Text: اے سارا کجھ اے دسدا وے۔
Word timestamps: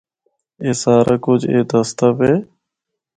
اے 0.63 0.69
سارا 0.81 1.15
کجھ 1.25 1.45
اے 1.51 1.59
دسدا 1.69 2.07
وے۔ 2.17 2.33